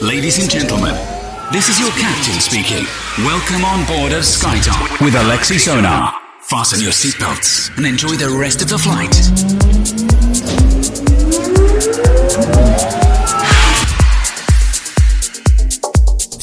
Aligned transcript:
Ladies 0.00 0.38
and 0.38 0.48
gentlemen, 0.48 0.94
this 1.52 1.68
is 1.68 1.80
your 1.80 1.90
captain 1.90 2.38
speaking. 2.38 2.86
Welcome 3.26 3.64
on 3.64 3.84
board 3.84 4.12
of 4.12 4.22
SkyTalk 4.22 5.04
with 5.04 5.14
Alexi 5.14 5.58
Sonar. 5.58 6.14
Fasten 6.40 6.80
your 6.80 6.92
seatbelts 6.92 7.76
and 7.76 7.84
enjoy 7.84 8.10
the 8.10 8.30
rest 8.30 8.62
of 8.62 8.68
the 8.68 8.78
flight. 8.78 9.57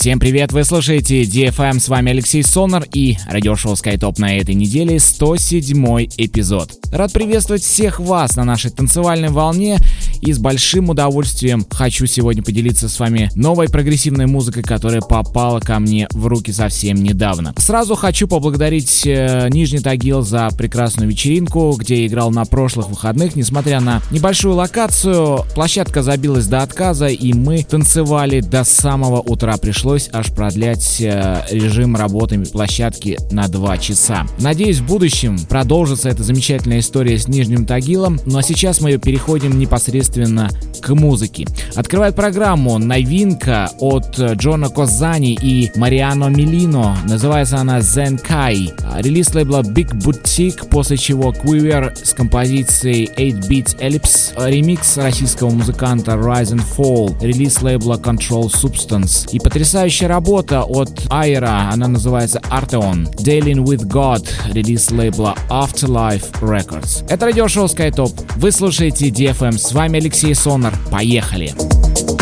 Всем 0.05 0.19
привет, 0.19 0.51
вы 0.51 0.63
слушаете 0.63 1.23
DFM, 1.23 1.79
с 1.79 1.89
вами 1.89 2.11
Алексей 2.11 2.43
Сонар 2.43 2.85
и 2.93 3.17
радиошоу 3.27 3.73
SkyTop 3.73 4.19
на 4.19 4.37
этой 4.37 4.53
неделе 4.53 4.99
107 4.99 6.09
эпизод. 6.17 6.69
Рад 6.91 7.11
приветствовать 7.11 7.63
всех 7.63 7.99
вас 7.99 8.35
на 8.35 8.43
нашей 8.43 8.69
танцевальной 8.69 9.29
волне 9.29 9.79
и 10.21 10.31
с 10.31 10.37
большим 10.37 10.89
удовольствием 10.89 11.65
хочу 11.71 12.05
сегодня 12.05 12.43
поделиться 12.43 12.87
с 12.87 12.99
вами 12.99 13.31
новой 13.33 13.67
прогрессивной 13.67 14.27
музыкой, 14.27 14.61
которая 14.61 15.01
попала 15.01 15.59
ко 15.59 15.79
мне 15.79 16.07
в 16.11 16.27
руки 16.27 16.51
совсем 16.51 16.97
недавно. 16.97 17.55
Сразу 17.57 17.95
хочу 17.95 18.27
поблагодарить 18.27 19.07
э, 19.07 19.49
Нижний 19.49 19.79
Тагил 19.79 20.21
за 20.21 20.49
прекрасную 20.55 21.09
вечеринку, 21.09 21.75
где 21.79 22.01
я 22.01 22.07
играл 22.07 22.29
на 22.29 22.45
прошлых 22.45 22.89
выходных. 22.89 23.35
Несмотря 23.35 23.81
на 23.81 24.03
небольшую 24.11 24.53
локацию, 24.53 25.39
площадка 25.55 26.03
забилась 26.03 26.45
до 26.45 26.61
отказа, 26.61 27.07
и 27.07 27.33
мы 27.33 27.63
танцевали 27.63 28.41
до 28.41 28.63
самого 28.63 29.19
утра. 29.19 29.57
Пришлось 29.57 29.94
аж 30.11 30.31
продлять 30.31 31.01
э, 31.01 31.43
режим 31.49 31.95
работы 31.95 32.39
площадки 32.39 33.17
на 33.31 33.47
2 33.47 33.77
часа. 33.77 34.25
Надеюсь, 34.39 34.79
в 34.79 34.85
будущем 34.85 35.37
продолжится 35.49 36.09
эта 36.09 36.23
замечательная 36.23 36.79
история 36.79 37.17
с 37.17 37.27
Нижним 37.27 37.65
Тагилом, 37.65 38.19
ну 38.25 38.37
а 38.37 38.43
сейчас 38.43 38.81
мы 38.81 38.97
переходим 38.97 39.57
непосредственно 39.57 40.49
к 40.81 40.93
музыке. 40.93 41.45
Открывает 41.75 42.15
программу 42.15 42.77
новинка 42.77 43.69
от 43.79 44.19
Джона 44.19 44.69
Козани 44.69 45.33
и 45.33 45.71
Мариано 45.75 46.25
Милино. 46.25 46.97
Называется 47.05 47.57
она 47.57 47.79
Zenkai. 47.79 49.01
Релиз 49.01 49.33
лейбла 49.33 49.61
Big 49.61 49.91
Boutique, 49.93 50.67
после 50.69 50.97
чего 50.97 51.31
Quiver 51.31 51.93
с 52.03 52.13
композицией 52.13 53.09
8-Bit 53.17 53.79
Ellipse. 53.79 54.33
Ремикс 54.49 54.97
российского 54.97 55.49
музыканта 55.49 56.13
Rise 56.13 56.55
and 56.55 56.63
Fall. 56.75 57.15
Релиз 57.21 57.61
лейбла 57.61 57.95
Control 57.95 58.45
Substance. 58.45 59.29
И 59.31 59.39
потрясающая 59.85 60.07
работа 60.07 60.63
от 60.63 60.89
Айра, 61.11 61.69
она 61.71 61.87
называется 61.87 62.39
Arteon. 62.49 63.15
Dealing 63.17 63.63
with 63.63 63.85
God. 63.85 64.27
Релиз 64.51 64.89
лейбла 64.89 65.35
Afterlife 65.49 66.31
Records. 66.41 67.05
Это 67.07 67.27
радиошоу 67.27 67.65
SkyTop. 67.65 68.11
Вы 68.37 68.51
слушаете 68.51 69.09
DFM. 69.09 69.57
С 69.59 69.73
вами 69.73 69.99
Алексей 69.99 70.33
Сонар. 70.33 70.73
Поехали! 70.89 71.53
Поехали! 71.53 72.14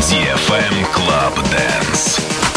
DFM 0.00 0.84
Club 0.92 1.34
Dance. 1.50 2.47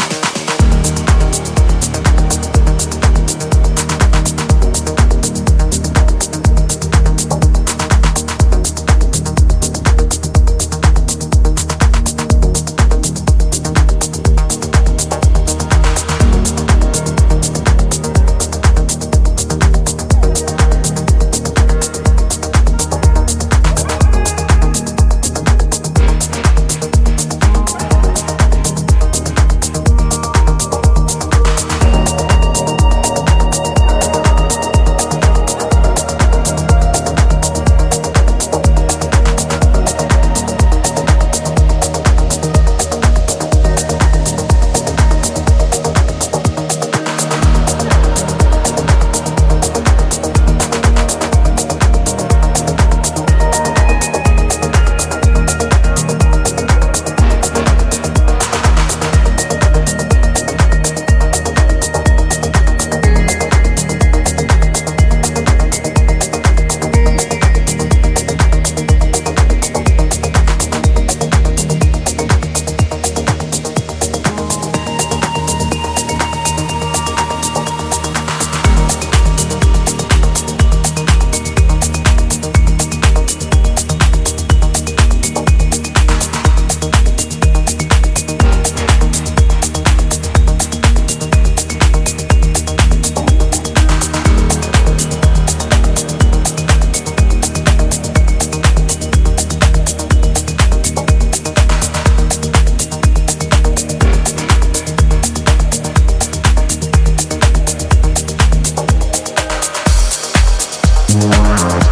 Thank 111.54 111.91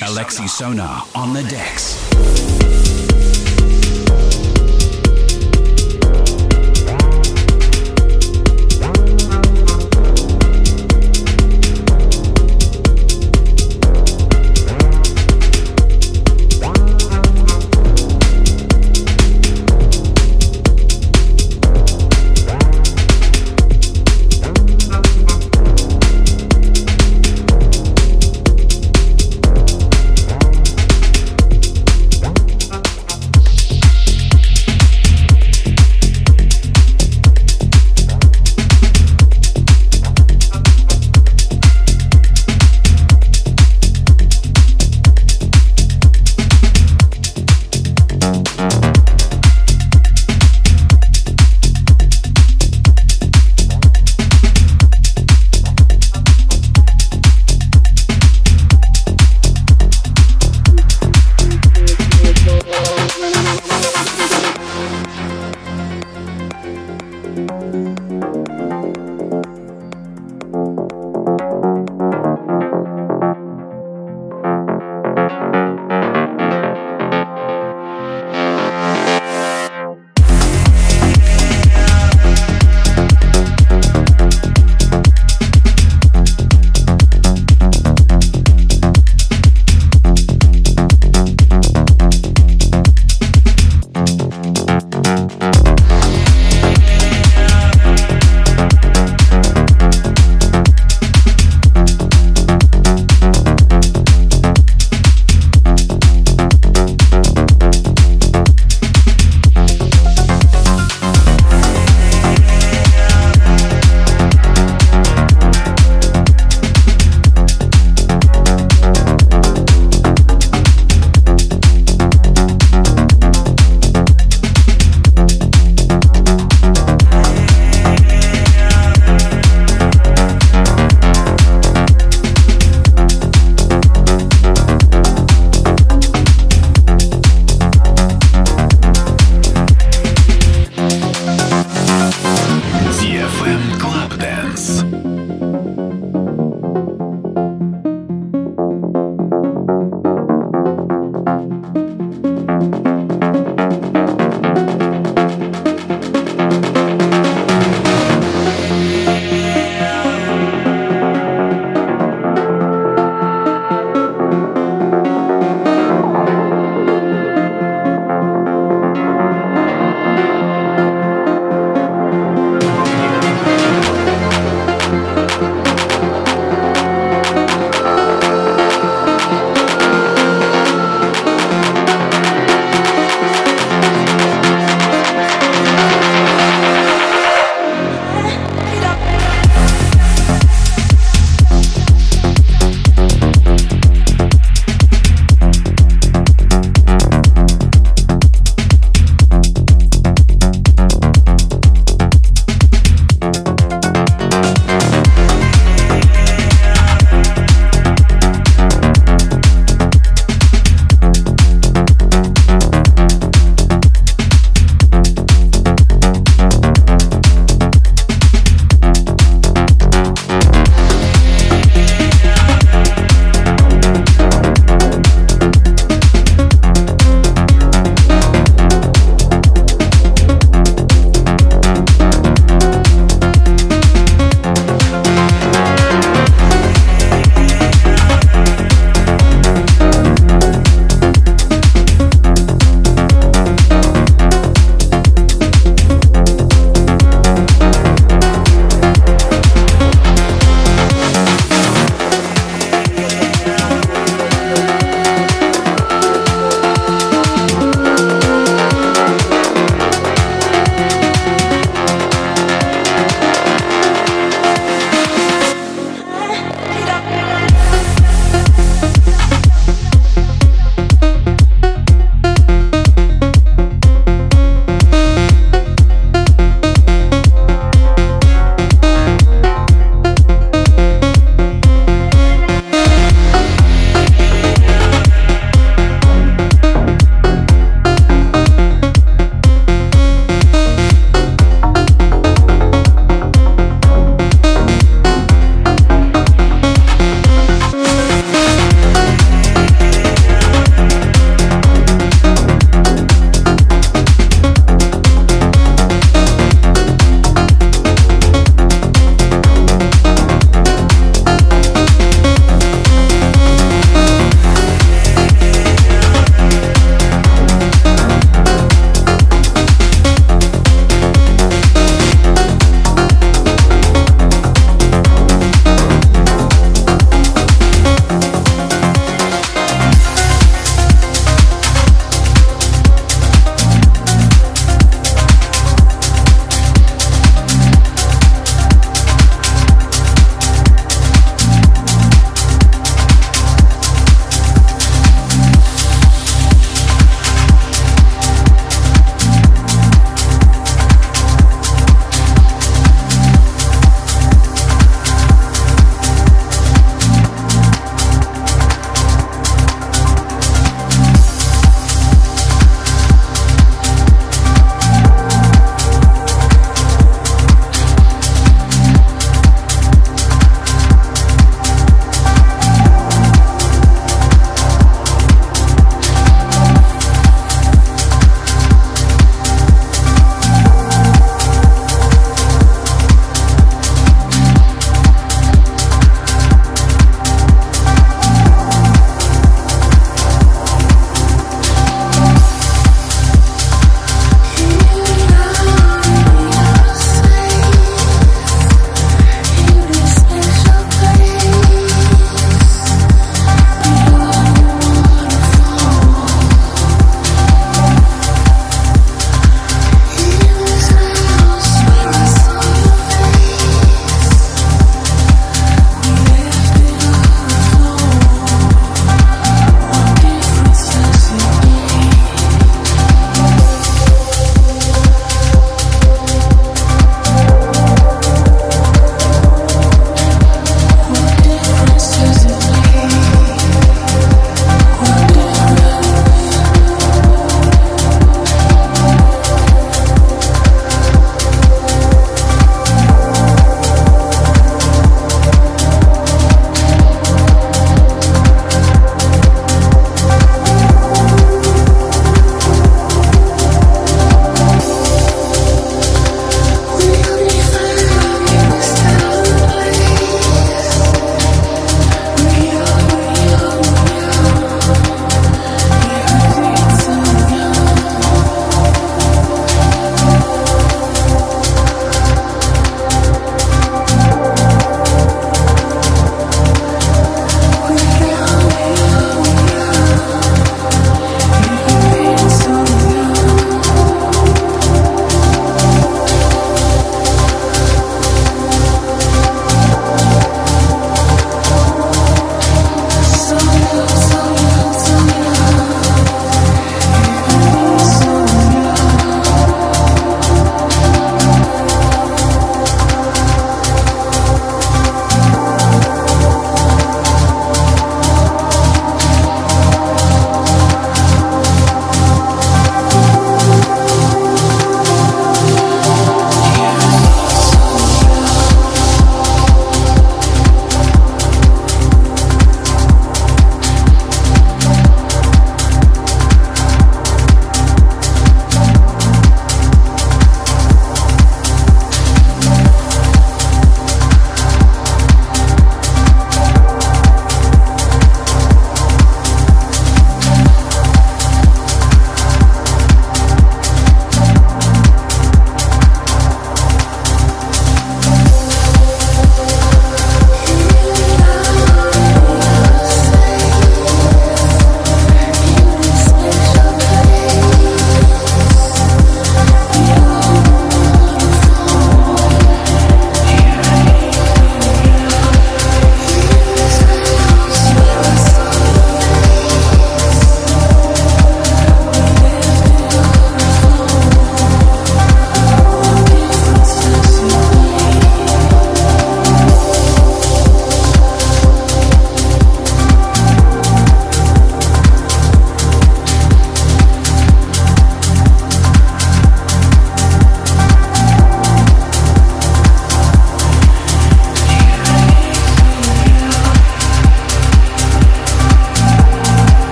Alexi 0.00 0.48
Sonar 0.48 1.04
on 1.16 1.32
the 1.32 1.42
decks. 1.42 2.27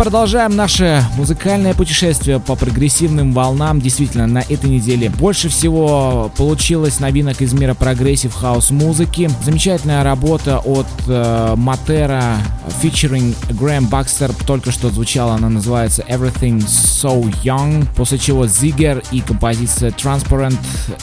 Продолжаем 0.00 0.56
наше 0.56 1.04
музыкальное 1.18 1.74
путешествие 1.74 2.40
по 2.40 2.56
прогрессивным 2.56 3.34
волнам. 3.34 3.82
Действительно, 3.82 4.26
на 4.26 4.38
этой 4.38 4.70
неделе 4.70 5.10
больше 5.10 5.50
всего 5.50 6.32
получилось 6.38 7.00
новинок 7.00 7.42
из 7.42 7.52
мира 7.52 7.74
прогрессив 7.74 8.32
хаус 8.32 8.70
музыки. 8.70 9.30
Замечательная 9.44 10.02
работа 10.02 10.58
от 10.60 10.86
э, 11.06 11.54
Матера, 11.54 12.38
featuring 12.82 13.36
Грэм 13.52 13.88
Бакстер, 13.88 14.32
только 14.46 14.72
что 14.72 14.88
звучала, 14.88 15.34
она 15.34 15.50
называется 15.50 16.02
Everything 16.08 16.60
So 16.60 17.22
Young, 17.44 17.86
после 17.94 18.16
чего 18.16 18.46
Zigger 18.46 19.04
и 19.12 19.20
композиция 19.20 19.90
Transparent, 19.90 20.56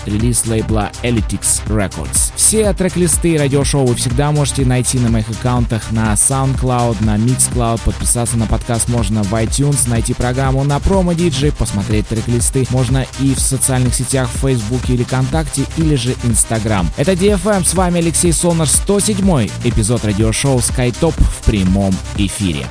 релиз 0.08 0.48
лейбла 0.48 0.90
Elitix 1.04 1.62
Records. 1.68 2.32
Все 2.36 2.74
трек-листы 2.74 3.38
радиошоу 3.38 3.86
вы 3.86 3.94
всегда 3.94 4.32
можете 4.32 4.66
найти 4.66 4.98
на 4.98 5.10
моих 5.10 5.30
аккаунтах 5.30 5.92
на 5.92 6.14
SoundCloud, 6.14 7.06
на 7.06 7.18
Mixcloud, 7.18 7.80
подписаться 7.86 8.38
на 8.38 8.48
подкаст 8.48 8.87
можно 8.88 9.24
в 9.24 9.34
iTunes, 9.34 9.90
найти 9.90 10.14
программу 10.14 10.64
на 10.64 10.80
PromoDJ, 10.80 11.52
посмотреть 11.52 12.08
трек-листы 12.08 12.66
можно 12.70 13.06
и 13.20 13.34
в 13.34 13.40
социальных 13.40 13.96
сетях 13.96 14.30
в 14.34 14.40
Facebook 14.40 14.90
или 14.90 15.04
ВКонтакте, 15.04 15.64
или 15.78 15.96
же 15.96 16.16
Instagram. 16.24 16.88
Это 16.98 17.14
DFM, 17.14 17.66
с 17.66 17.74
вами 17.74 18.00
Алексей 18.00 18.32
Сонар, 18.34 18.68
107 18.68 19.50
эпизод 19.64 20.06
радиошоу 20.06 20.58
SkyTop 20.58 21.14
в 21.14 21.46
прямом 21.46 21.94
эфире. 22.18 22.66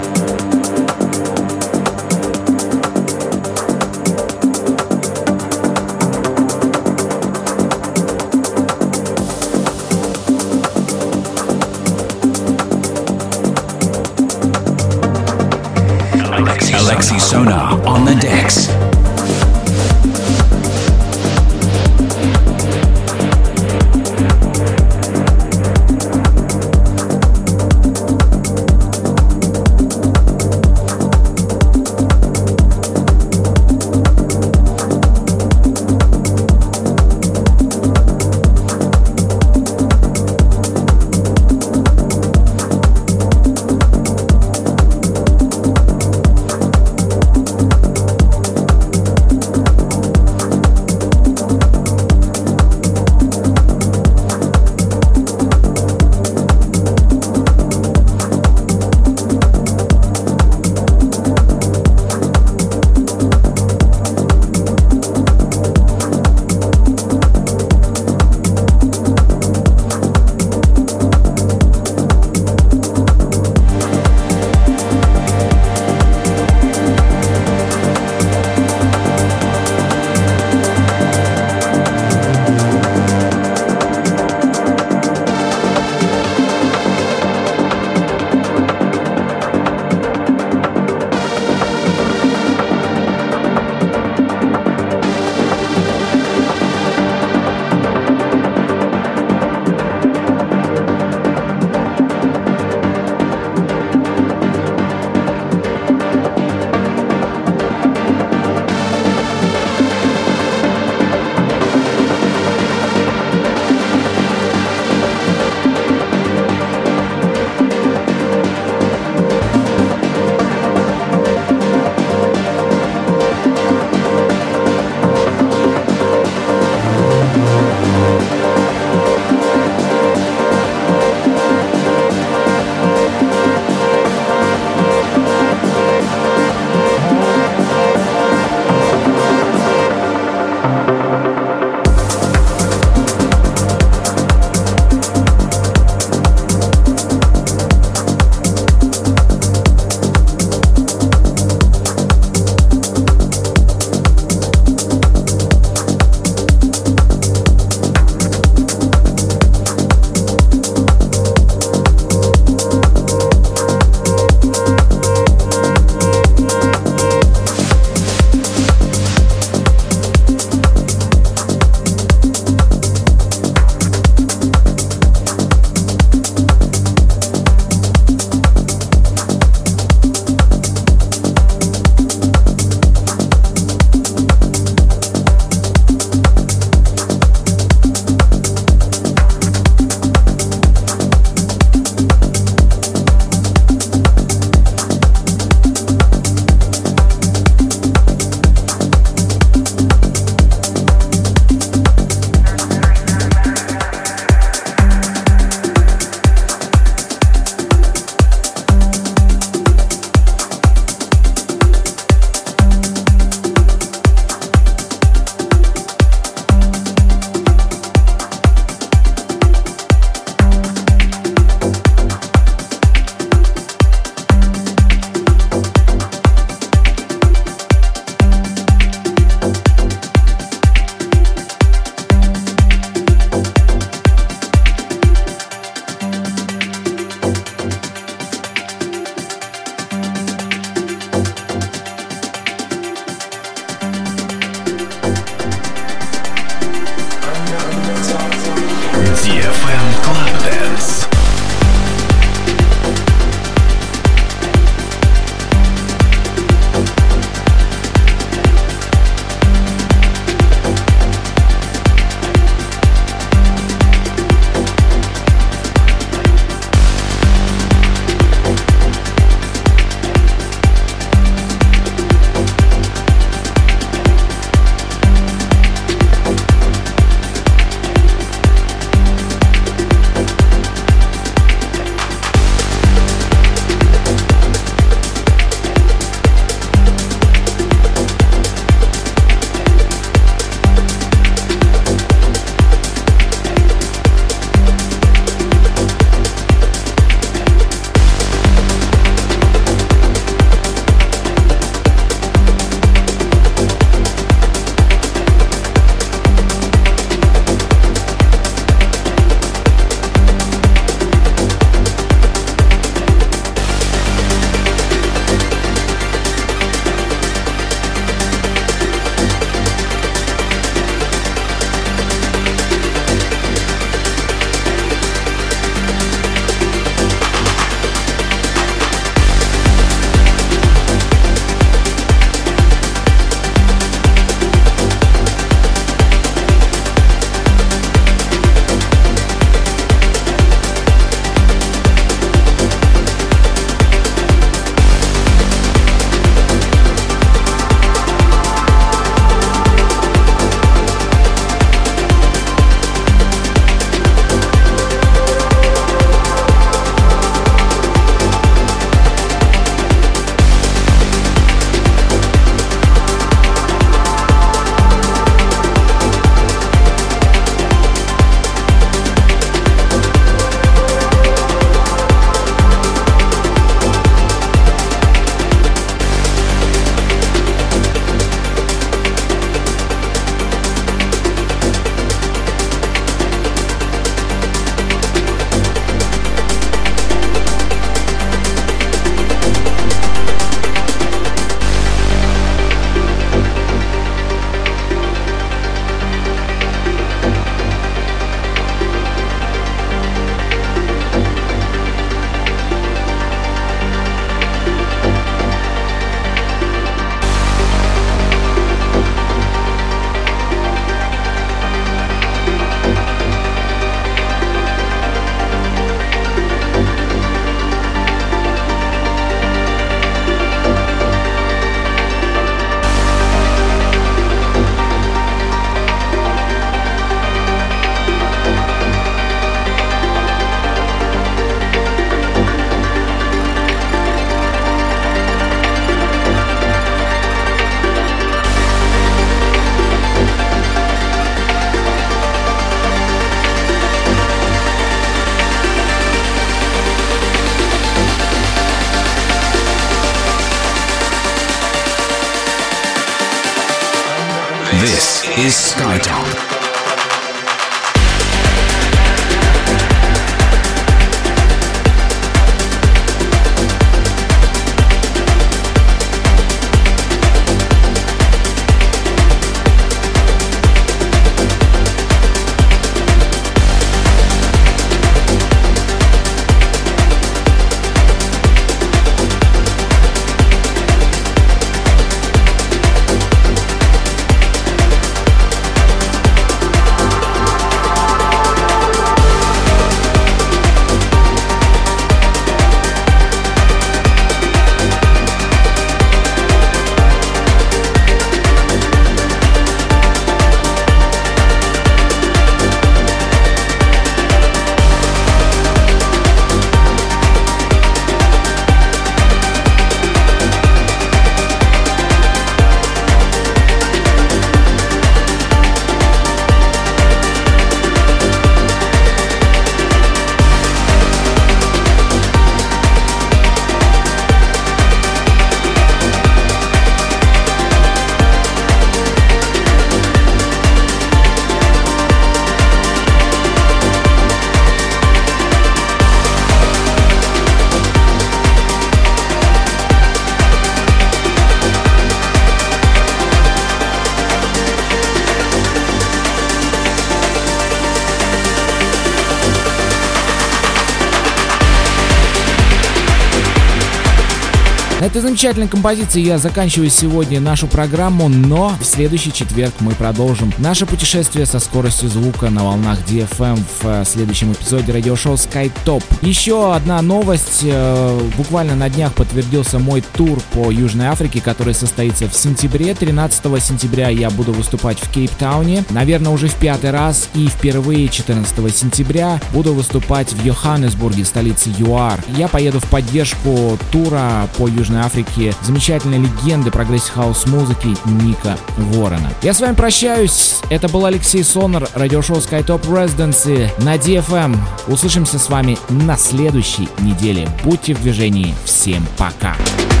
Этой 555.11 555.23
замечательной 555.23 555.67
композиции 555.67 556.21
я 556.21 556.37
заканчиваю 556.37 556.89
сегодня 556.89 557.41
нашу 557.41 557.67
программу, 557.67 558.29
но 558.29 558.69
в 558.79 558.85
следующий 558.85 559.33
четверг 559.33 559.73
мы 559.81 559.91
продолжим 559.91 560.53
наше 560.57 560.85
путешествие 560.85 561.45
со 561.45 561.59
скоростью 561.59 562.07
звука 562.07 562.49
на 562.49 562.63
волнах 562.63 562.99
DFM 563.09 563.57
в 563.57 563.85
э, 563.85 564.05
следующем 564.05 564.53
эпизоде 564.53 564.93
радиошоу 564.93 565.33
SkyTop. 565.33 566.01
Еще 566.21 566.73
одна 566.73 567.01
новость. 567.01 567.59
Э, 567.63 568.21
буквально 568.37 568.75
на 568.75 568.89
днях 568.89 569.13
подтвердился 569.13 569.79
мой 569.79 570.01
тур 570.13 570.39
по 570.53 570.71
Южной 570.71 571.07
Африке, 571.07 571.41
который 571.41 571.73
состоится 571.73 572.29
в 572.29 572.33
сентябре. 572.33 572.93
13 572.93 573.61
сентября 573.61 574.07
я 574.07 574.29
буду 574.29 574.53
выступать 574.53 574.97
в 574.97 575.11
Кейптауне. 575.11 575.83
Наверное, 575.89 576.31
уже 576.31 576.47
в 576.47 576.55
пятый 576.55 576.91
раз. 576.91 577.27
И 577.33 577.47
впервые 577.47 578.07
14 578.07 578.73
сентября 578.73 579.41
буду 579.51 579.73
выступать 579.73 580.31
в 580.31 580.41
Йоханнесбурге, 580.45 581.25
столице 581.25 581.69
ЮАР. 581.77 582.23
Я 582.37 582.47
поеду 582.47 582.79
в 582.79 582.89
поддержку 582.89 583.77
тура 583.91 584.47
по 584.57 584.69
Южной 584.69 585.00
Африке 585.05 585.53
замечательной 585.61 586.19
легенды 586.19 586.71
прогрессив-хаус 586.71 587.45
музыки 587.47 587.95
Ника 588.05 588.57
Уоррена. 588.77 589.31
Я 589.41 589.53
с 589.53 589.59
вами 589.59 589.75
прощаюсь. 589.75 590.61
Это 590.69 590.87
был 590.87 591.05
Алексей 591.05 591.43
Сонар, 591.43 591.89
радиошоу 591.93 592.37
SkyTop 592.37 592.81
Residency 592.83 593.69
на 593.83 593.95
DFM. 593.95 594.57
Услышимся 594.87 595.39
с 595.39 595.49
вами 595.49 595.77
на 595.89 596.17
следующей 596.17 596.87
неделе. 596.99 597.49
Будьте 597.63 597.93
в 597.93 598.01
движении. 598.01 598.55
Всем 598.65 599.05
пока. 599.17 599.31
Пока. 599.41 600.00